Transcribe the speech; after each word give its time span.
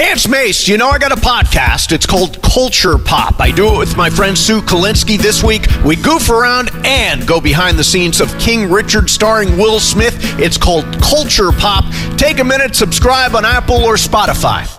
Hey, 0.00 0.12
it's 0.12 0.26
Mace. 0.26 0.66
You 0.66 0.78
know, 0.78 0.88
I 0.88 0.98
got 0.98 1.12
a 1.12 1.20
podcast. 1.20 1.92
It's 1.92 2.06
called 2.06 2.40
Culture 2.40 2.96
Pop. 2.96 3.38
I 3.38 3.50
do 3.50 3.74
it 3.74 3.76
with 3.76 3.98
my 3.98 4.08
friend 4.08 4.36
Sue 4.36 4.62
Kalinsky 4.62 5.18
this 5.18 5.44
week. 5.44 5.66
We 5.84 5.94
goof 5.94 6.30
around 6.30 6.70
and 6.86 7.26
go 7.26 7.38
behind 7.38 7.78
the 7.78 7.84
scenes 7.84 8.22
of 8.22 8.34
King 8.38 8.70
Richard 8.70 9.10
starring 9.10 9.58
Will 9.58 9.78
Smith. 9.78 10.16
It's 10.40 10.56
called 10.56 10.86
Culture 11.02 11.52
Pop. 11.52 11.84
Take 12.16 12.38
a 12.38 12.44
minute, 12.44 12.74
subscribe 12.74 13.34
on 13.34 13.44
Apple 13.44 13.84
or 13.84 13.96
Spotify. 13.96 14.74